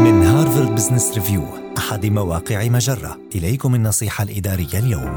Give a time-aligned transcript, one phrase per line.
[0.00, 1.42] من هارفارد بزنس ريفيو
[1.78, 3.18] أحد مواقع مجرة.
[3.34, 5.16] إليكم النصيحة الإدارية اليوم.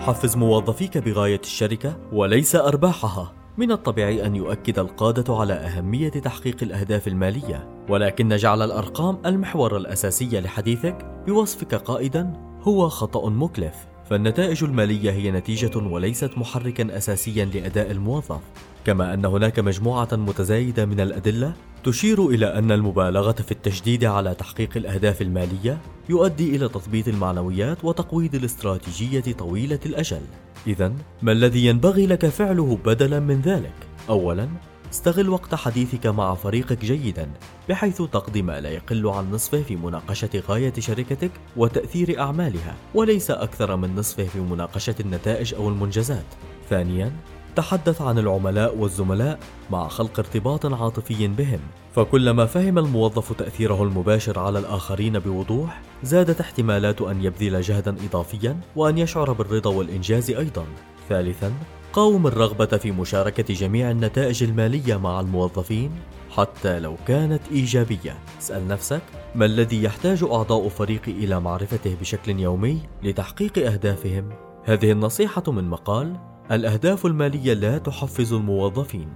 [0.00, 3.32] حفز موظفيك بغاية الشركة وليس أرباحها.
[3.58, 7.84] من الطبيعي أن يؤكد القادة على أهمية تحقيق الأهداف المالية.
[7.88, 12.32] ولكن جعل الأرقام المحور الأساسي لحديثك بوصفك قائدا
[12.62, 13.89] هو خطأ مكلف.
[14.10, 18.40] فالنتائج المالية هي نتيجة وليست محركا أساسيا لأداء الموظف
[18.84, 21.52] كما أن هناك مجموعة متزايدة من الأدلة
[21.84, 25.78] تشير إلى أن المبالغة في التشديد على تحقيق الأهداف المالية
[26.08, 30.20] يؤدي إلى تثبيط المعنويات وتقويض الاستراتيجية طويلة الأجل.
[30.66, 33.74] إذا ما الذي ينبغي لك فعله بدلا من ذلك؟
[34.08, 34.48] أولا
[34.90, 37.30] استغل وقت حديثك مع فريقك جيدا
[37.68, 43.76] بحيث تقضي ما لا يقل عن نصفه في مناقشة غاية شركتك وتأثير أعمالها وليس أكثر
[43.76, 46.24] من نصفه في مناقشة النتائج أو المنجزات.
[46.70, 47.12] ثانيا
[47.56, 49.38] تحدث عن العملاء والزملاء
[49.70, 51.60] مع خلق ارتباط عاطفي بهم.
[51.94, 58.98] فكلما فهم الموظف تأثيره المباشر على الآخرين بوضوح زادت احتمالات أن يبذل جهدا إضافيا وأن
[58.98, 60.64] يشعر بالرضا والإنجاز أيضا.
[61.08, 61.52] ثالثا
[61.92, 65.90] قاوم الرغبة في مشاركة جميع النتائج المالية مع الموظفين؟
[66.36, 68.18] حتى لو كانت إيجابية.
[68.40, 69.02] اسأل نفسك
[69.34, 74.28] ما الذي يحتاج أعضاء فريقي إلى معرفته بشكل يومي لتحقيق أهدافهم؟
[74.64, 76.16] هذه النصيحة من مقال
[76.50, 79.08] الأهداف المالية لا تحفز الموظفين.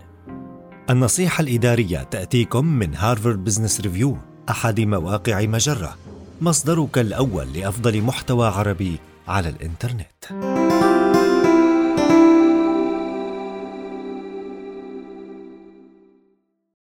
[0.91, 4.17] النصيحة الإدارية تأتيكم من هارفارد بزنس ريفيو
[4.51, 5.97] أحد مواقع مجرة
[6.41, 10.64] مصدرك الأول لأفضل محتوى عربي على الإنترنت.